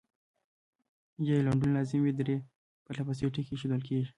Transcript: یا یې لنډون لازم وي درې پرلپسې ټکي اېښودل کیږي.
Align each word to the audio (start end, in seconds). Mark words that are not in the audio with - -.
یا 1.27 1.33
یې 1.37 1.45
لنډون 1.47 1.71
لازم 1.77 1.99
وي 2.01 2.13
درې 2.19 2.37
پرلپسې 2.85 3.25
ټکي 3.33 3.51
اېښودل 3.53 3.81
کیږي. 3.87 4.09